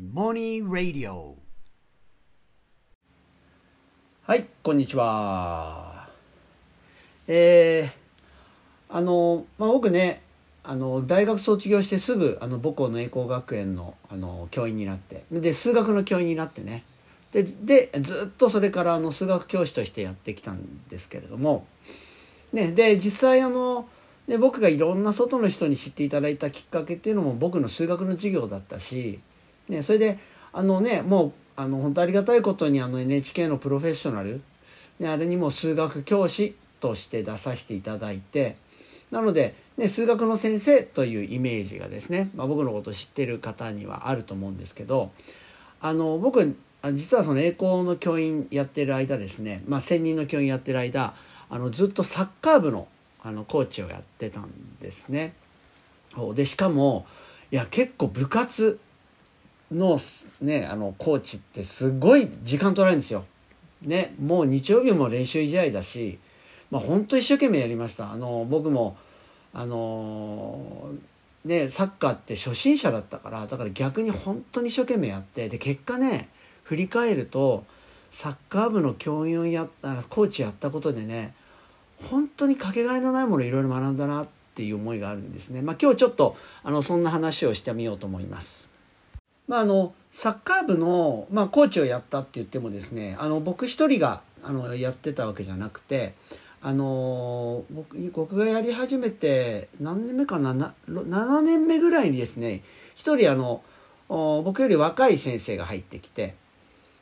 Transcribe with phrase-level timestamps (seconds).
[0.00, 1.36] モニーラディオ
[4.22, 6.08] はい、こんにちは。
[7.28, 7.90] えー、
[8.88, 10.22] あの、まあ、僕ね、
[10.64, 16.84] あの、大学卒業してすぐ、あの、母校の栄光学園の、あの、教員になって、で、数学の教員になってね、
[17.32, 21.66] で、で、ずっとそれから、あの、数学教師としてやってきたんですけれども、
[22.54, 23.86] ね、で、実際、あの、
[24.26, 29.18] で僕がいろんな外の人に知っていただいたきっかけっていうのも僕の数学の授業だったし、
[29.68, 30.18] ね、それで
[30.52, 34.40] あのねもうあの本当ありがたいことにあの NHK のプロフェッショナル、
[34.98, 38.56] ね、あれにも数学教師として出させていただいて
[39.10, 45.10] なので、ね、数学の先生というイメージがですね、まあ、僕のこと知ってる方にはあると思うんですけど
[45.80, 46.56] あの僕
[46.94, 51.14] 実はその栄光の教員やってる間ですね、まあ、専任の教員やってる間
[51.50, 52.88] あのずっとサッカー部の
[53.24, 54.50] あのコーチをやってたん
[54.80, 55.34] ですね。
[56.34, 57.06] でしかも
[57.52, 58.80] いや結構部活
[59.72, 59.98] の
[60.40, 63.24] ねあのコーチってすごい時間取られるんですよ。
[63.82, 66.18] ねもう日曜日も練習試合だし、
[66.70, 68.12] まあ、本当一生懸命やりました。
[68.12, 68.96] あの僕も
[69.52, 70.92] あの
[71.44, 76.28] ねサッカーって初心者だったからだから逆に本当に一生懸命やってで結果ね
[76.62, 77.64] 振り返ると
[78.10, 81.34] サッカー部の教員をやったコーチやったことでね
[82.10, 85.62] 本当にかけがえのないものいろいろ学んだなっていう思いがあるんですね。
[85.62, 88.71] まあ、今日ちょっとあのそんな話をしてみようと思います。
[89.52, 96.14] まあ、あのサッカー部の、まあ、コーチをやったって言ってもですねあの僕一人があのやってたわけじゃなくて
[96.62, 102.62] あの僕僕がやり始めて何年目かな 7, 7年目ぐらいにですね
[102.94, 103.60] 一人あの
[104.08, 106.34] 僕より若い先生が入ってきて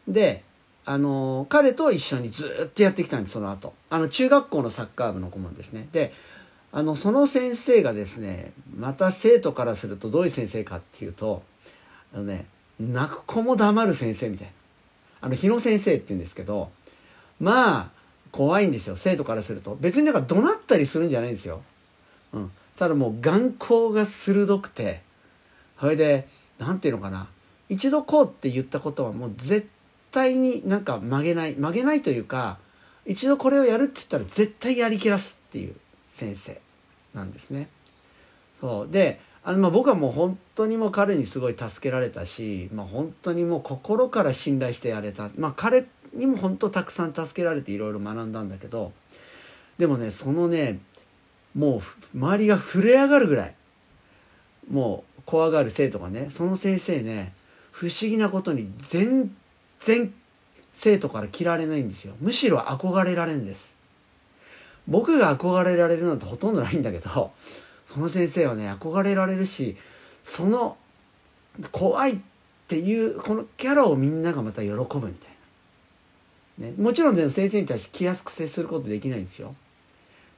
[0.08, 0.42] で
[0.84, 3.74] あの彼と一緒にずっとやってきたんですその後。
[3.90, 5.86] あの中学校のサッカー部の顧問ですね。
[5.92, 6.12] で
[6.72, 11.44] あのその先生がですねまた生徒からするとどういう先生かっていうと
[12.14, 12.46] あのね
[12.78, 14.52] 泣く子も黙る先生みたいな。
[15.22, 16.70] あの日野先生って言うんですけど
[17.38, 17.90] まあ
[18.32, 18.96] 怖いんですよ。
[18.96, 19.76] 生徒からすると。
[19.80, 21.62] 別になんか怒鳴ったりするんじゃないんですよ、
[22.32, 25.02] うん、ただもう眼光が鋭くて。
[25.78, 26.28] それで
[26.58, 27.28] 何て言うのかな。
[27.68, 31.54] 一度こうって言ったことはもう絶対対になんか曲げない。
[31.54, 32.58] 曲げないというか
[33.06, 35.76] 一度これをやるって言ったら絶対やりきらすっていう
[36.08, 36.60] 先生
[37.14, 37.68] なんですね。
[38.60, 38.92] そう。
[38.92, 48.92] であのまあ僕はもう本当にもう彼にすごい助けられたし、まあ、本当にもう心から信頼してやれた、まあ、彼にも本当たくさん助けられていろいろ学んだんだけど
[49.78, 50.80] でもねそのね
[51.54, 53.54] もう周りが震え上がるぐらい
[54.70, 57.32] もう怖がる生徒がねその先生ね
[57.70, 59.34] 不思議なことに全
[59.80, 60.12] 然
[60.72, 62.14] 生徒から嫌われないんですよ。
[62.20, 63.78] むしろ憧れられるんです。
[64.86, 67.32] 僕が憧れられるなんてほとんどないんだけど
[67.92, 69.76] その先生はね憧れられるし
[70.22, 70.76] その
[71.72, 72.18] 怖いっ
[72.68, 75.02] ていうこのキャラをみんながまた喜ぶみたい
[76.60, 79.54] な、ね、もちろんでも先生に対して気安く接することできないんですよ。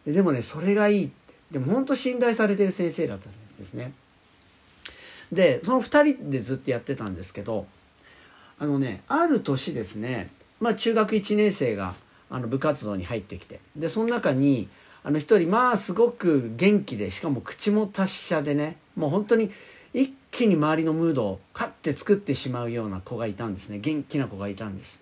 [0.07, 1.11] でもねそれがいい
[1.51, 3.93] でも本当信頼されてる先生だったんですね。
[5.31, 7.67] でその2人でずっとやってたんですけど
[8.59, 10.31] あのねある年ですね、
[10.61, 11.95] まあ、中学1年生が
[12.31, 14.69] あの部活動に入ってきてでその中に
[15.05, 19.51] あの一人まあすごく元気でしかも口も達者でねもう本当に
[19.93, 23.79] 一気に周りのムードをカッて作ってしまうような子がいたんですね。
[23.79, 25.01] 元気な子がいたんです。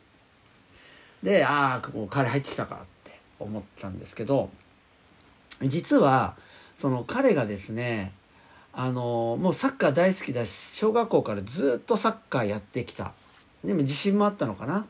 [1.23, 4.51] でああ彼入ってきたかって思ったんですけど
[5.63, 6.35] 実は
[6.77, 8.13] その彼がですね
[8.73, 13.13] あのもうサッカー大好きだし小学校からずっとサッカーやってきた。
[13.63, 14.87] でも自信もあったのかな。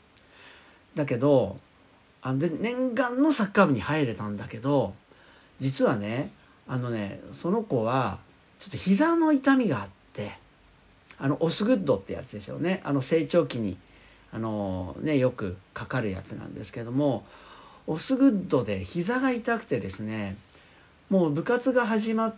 [0.94, 1.59] だけど
[2.23, 4.95] あで念願のサッカー部に入れたんだけど
[5.59, 6.31] 実はね
[6.67, 8.19] あのねその子は
[8.59, 10.33] ちょっと膝の痛みがあって
[11.19, 12.81] あのオスグッドってやつですよね。
[12.85, 13.77] あの成長期に
[14.33, 17.25] あのねよくかかるやつなんですけども
[17.87, 20.37] オスグッドで膝が痛くてですね
[21.09, 22.35] もう部活が始まっ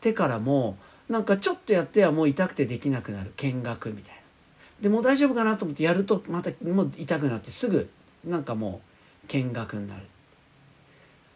[0.00, 3.32] てからもなんかちょっとやってはもう痛くてできなくなる。
[3.36, 4.20] 見学みたいな。
[4.80, 7.90] でもう大丈夫かなと思ってやるとまたもう痛くなってすぐ
[8.24, 8.93] なんかもう
[9.28, 10.02] 見学になる。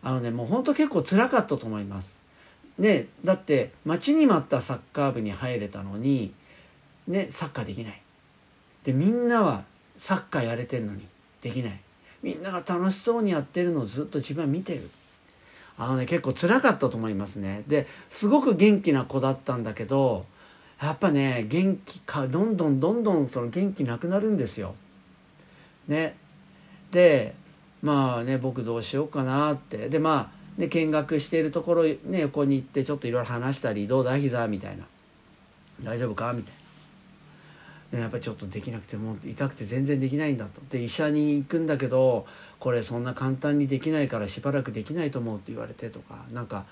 [0.02, 2.20] あのねもうほんと結構辛かったと思います。
[2.78, 6.32] ねだって待ちに待ったサッカー部に入れたのに
[7.08, 8.02] ねサッカーできない。
[8.84, 9.64] でみんなは
[9.96, 11.06] サッカーやれてるのに
[11.40, 11.80] できない。
[12.22, 14.90] みんなが楽しそうにやってるのをずっと自分は見てる。
[15.76, 17.64] あのね結構辛かったと思いますね。
[17.66, 20.26] ですごく元気な子だったんだけど
[20.80, 24.74] やっぱね元気かどんどんどんどんその元気なくなるんですよ。
[25.86, 26.16] ね。
[26.90, 27.34] で
[27.82, 29.88] まあね僕どうしようかなって。
[29.88, 34.84] でまあね見学しているところね横に行ってちょっといろいろ話したり「どうだ膝」みたいな
[35.82, 36.58] 「大丈夫か?」みたいな。
[37.90, 40.60] やっぱりちょっとできなくてもう痛くて全然できないんだと。
[40.68, 42.26] で医者に行くんだけど
[42.58, 46.26] これそんな簡単にできないからしばらくできないと思うって言われてとか。
[46.32, 46.66] なんか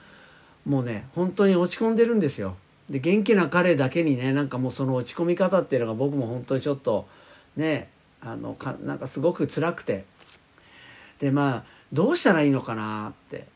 [0.66, 2.56] もうね本当に落ち込んでるんですよ。
[2.90, 7.08] で元気な彼だけにねなんかもうその落ち込み方っていうのが僕も本当にちょっと
[7.56, 7.88] ね
[8.20, 10.04] あのかなんかすごく辛くて。
[11.18, 13.46] でまあどうしたらいいのかなって。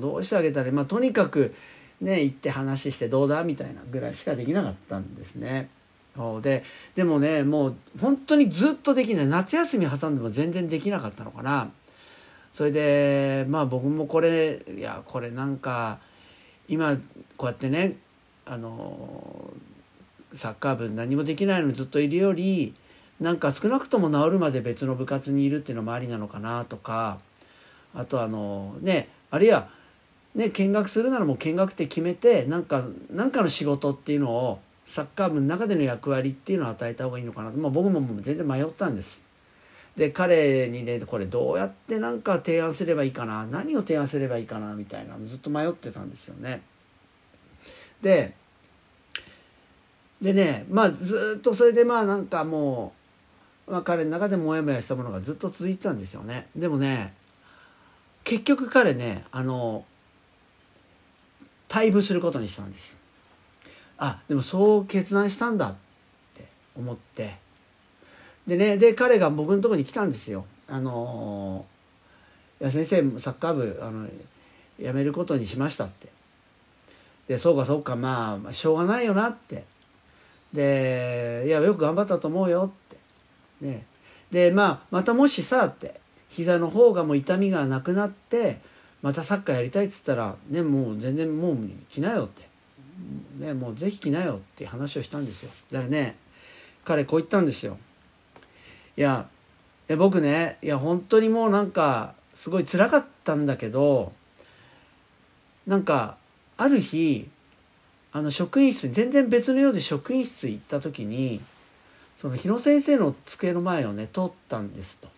[0.00, 1.54] どうしてあげたらまあとにかく
[2.00, 5.70] ね行って話してどうだみたいなぐらいしかできなかったんですね。
[6.42, 6.64] で
[6.96, 9.26] でもねもう本当にずっとできない。
[9.26, 11.70] 夏休み挟んでも全然できなかったのかな。
[12.52, 16.00] それでまあ僕もこれいやこれなんか
[16.68, 16.96] 今
[17.36, 17.96] こうやってね
[18.44, 19.54] あの
[20.34, 22.74] サッカー部何もできないのにずっといるより
[23.20, 27.18] なんか少なくとも治るまで別の部活にいるっていうのもありなのかなとか
[27.94, 29.68] あとあのねあるいは
[30.34, 39.24] ね見学するならもう見学って決めてなんかなんかの仕事っていうのをサッカー部の中での役割っていうのを与えた方がいいのかなまあ、僕ももう全然迷ったんです。
[39.96, 46.62] で彼にねこれどうやってなんか提案すればいいかな何を提案すればいいかなみたいなずっと迷ってたんですよね。
[48.00, 48.34] で
[50.22, 52.99] でねまあずっとそれでまあなんかもう、
[53.84, 56.48] 彼の中でモヤモヤしたものがずっと続いてたんですよね。
[56.56, 57.14] でもね
[58.24, 59.84] 結局彼ねあの
[61.68, 62.98] 退部することにしたんです。
[63.96, 65.74] あでもそう決断したんだっ
[66.34, 67.36] て思って
[68.46, 70.46] でねで彼が僕のとこに来たんですよ。
[70.68, 71.66] あの
[72.60, 74.08] いや先生サッカー部あの
[74.78, 76.08] 辞めることにしましたって
[77.28, 79.64] でそうかそうかまあしょうがないよなって
[80.52, 82.96] でいやよく頑張ったと思うよって
[83.60, 83.86] ね。
[84.30, 88.60] でまあまたもしさって膝の方がもう痛みがなくなって
[89.02, 91.58] またサッカーやりたいっつったらねもう全然もう
[91.88, 92.48] 来なよって。
[93.38, 95.50] ね、もうぜひ来なよって話をしたんですよ。
[95.70, 96.16] だからね
[96.84, 97.78] 彼こう言ったんですよ。
[98.96, 99.28] いや
[99.96, 104.12] 僕ねいや本当にもうなんかすごい辛かったんだけど
[105.66, 106.16] なんか
[106.56, 107.28] ある日
[108.12, 111.40] あの職員室全然別のようで職員室行った時に
[112.20, 115.08] その日野先生の机の前をね通ったんですと。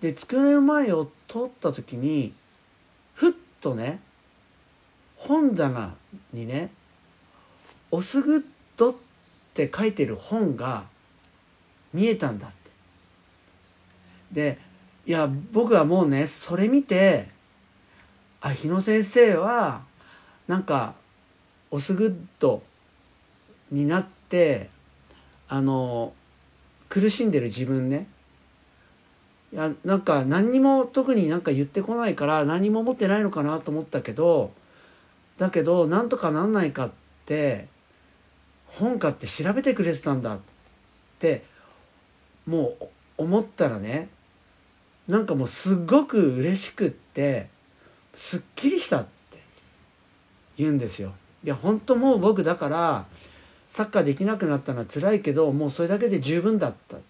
[0.00, 2.32] で机の前を通った時に
[3.14, 3.98] ふっとね
[5.16, 5.96] 本棚
[6.32, 6.70] にね
[7.90, 8.44] オスグッ
[8.76, 8.94] ドっ
[9.54, 10.84] て書いてる本が
[11.92, 12.70] 見えたんだって。
[14.30, 14.58] で
[15.06, 17.28] いや僕はもうねそれ見て
[18.40, 19.82] あ日野先生は
[20.46, 20.94] なんか
[21.72, 22.62] オスグッド
[23.72, 24.70] になって
[25.48, 26.12] あの
[26.90, 28.06] 苦しんでる自分ね
[29.52, 34.52] いやなんか何にも特になんか言ってこないから何も持ってないのかなと思ったけど
[35.38, 36.90] だけどなんとかなんないかっ
[37.24, 37.66] て
[38.66, 40.38] 本買って調べてくれてたんだっ
[41.18, 41.44] て
[42.46, 42.88] もう
[43.18, 44.08] 思ったらね
[45.08, 47.48] なんかもうすっごく嬉しくって
[48.14, 49.38] すっきりしたって
[50.56, 51.12] 言うんですよ。
[51.42, 53.06] いや本当もう僕だから
[53.70, 57.00] サッカーできなくなったのは辛いけどもうそれだけで十分だったっ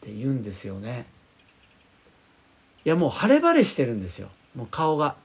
[0.00, 1.06] て言うんですよね。
[2.84, 5.16] いやもう晴れ晴れしてるんですよもう顔が。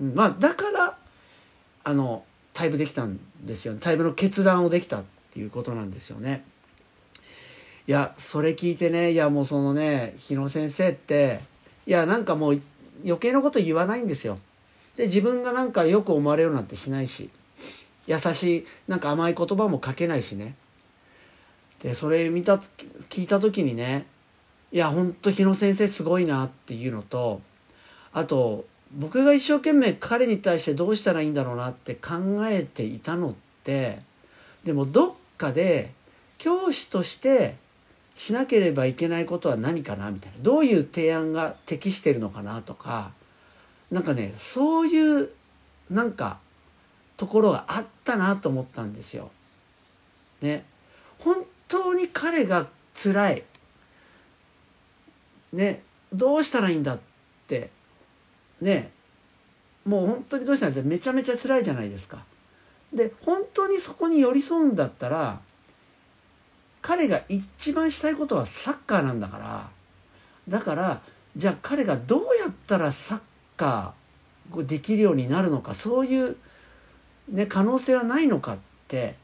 [0.00, 0.98] うんまあだから
[1.84, 6.44] あのタイプできたんですよねタイプの決断をできたっていうことなんですよね。
[7.86, 11.40] いやそれ聞いてねいやもうそのね日野先生って
[11.86, 12.60] いやなんかもう
[13.04, 14.38] 余計なこと言わないんですよ。
[14.96, 17.30] で自分がなんかよく思われるなんてしないし
[18.08, 20.56] 優しいなんか甘い言葉もかけないしね。
[21.82, 22.56] でそれ見た
[23.08, 24.06] 聞いた時にね
[24.72, 27.40] いやほんと日野先生すごいなっていうのと
[28.12, 32.14] あと僕が一生懸命彼に対してどうしたらいいんだろうなって考
[32.46, 34.00] えていたのって
[34.64, 35.92] でもどっかで
[36.38, 37.56] 教師として
[38.14, 43.12] しなければいけないことは何かなみたいなどういう提案が適してるのかなとか
[43.92, 45.30] なんかねそういう
[45.90, 46.38] なんか
[47.18, 49.30] ところがあったなと思ったんですよ。
[50.40, 50.64] ね。
[51.18, 53.42] 本当に彼が辛い。
[55.52, 55.82] ね。
[56.12, 56.98] どうしたらいいんだっ
[57.46, 57.70] て。
[58.62, 58.90] ね。
[59.84, 62.24] もう本当にどうしたらいいんだめちゃめちゃ辛いじゃないですか。
[62.94, 65.40] で本当にそこに寄り添うんだったら
[66.80, 69.70] 彼が一番したいことはサッカーなんだから。
[70.48, 71.02] だから
[71.36, 73.20] じゃあ彼がどうやったらサッ
[73.56, 75.74] カーできるようになるのか。
[75.74, 76.36] そういう、
[77.28, 78.58] ね、可能性はないのかっ
[78.88, 79.16] て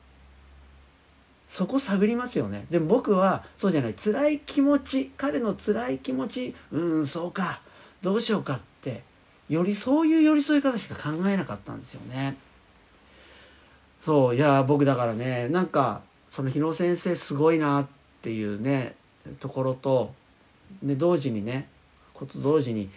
[1.49, 7.61] そこ探りますよねでも僕はそうじゃない辛い気持ち彼の辛い気持ちうんそうか
[8.03, 9.03] どうしようかって
[9.49, 12.37] よりそういう寄り添い方しか考えなかったんですよね。
[14.01, 17.87] そういや僕だからねなんかその日野先生すごいなっ
[18.21, 18.95] ていうね
[19.41, 20.13] ところと
[20.83, 21.69] で同時にね
[22.13, 22.91] こと同時に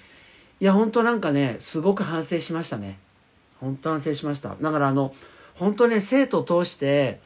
[0.60, 2.98] いや本当なんかねすごく反省しましたね
[3.60, 4.56] 本当反省しました。
[4.60, 5.14] だからあの
[5.56, 7.20] 本当ね生徒通して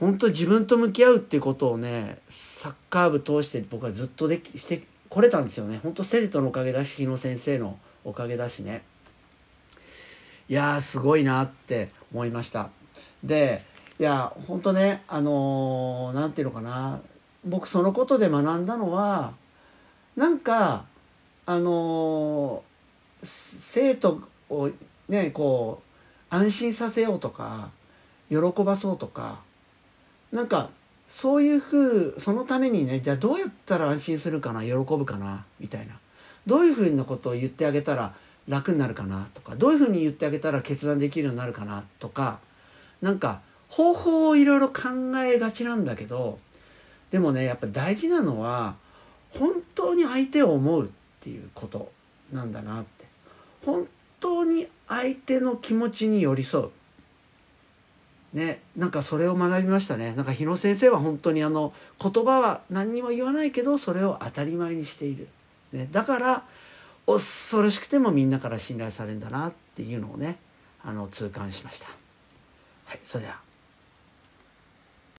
[0.00, 5.80] 本当自分と向き合うっていうことをねサッカー部通して僕はずっとできしてこれたんですよね。
[5.82, 8.82] 本当生徒のおかげだし日野先生のおかげだしね。
[10.48, 12.70] いやすごいなって思いました。
[13.24, 13.64] で
[13.98, 17.00] いや本当ねあの何、て言うのかな。
[17.44, 19.32] 僕そのことで学んだのは
[20.16, 20.84] なんか
[21.46, 24.70] あのー、生徒を
[25.08, 27.70] ねこう安心させようとか
[28.28, 29.40] 喜ばそうとか
[30.32, 30.70] なんか
[31.08, 35.98] そういうふうそのためにねじゃあどうやったら安心するかな喜ぶかなみたいな。
[36.46, 38.14] どういうふうなことを言ってあげたら
[38.48, 39.56] 楽になるかなとか。
[39.56, 42.40] どういうふうに言ってあげたら決断できるようになるかなとか。
[43.02, 46.38] なんか方法をいろいろ考えがちなんだけど
[47.10, 48.76] でもねやっぱ大事なのは
[49.30, 50.88] 本当に相手を思うっ
[51.20, 51.90] ていうこと
[52.32, 53.04] なんだなって。
[53.64, 53.86] 本
[54.20, 56.70] 当に相手の気持ちに寄り添う。
[58.32, 60.12] ねなんかそれを学びましたね。
[60.12, 65.28] なんか日野先生は本当にあの言葉は何にも言わないけどそれを当たり前にしている、
[65.72, 66.44] ね、だから
[67.06, 70.36] 恐ろしくてもみんなから信頼されるんだなっていうのをね
[70.84, 71.86] あの痛感しました。
[72.84, 73.45] はい、それでは。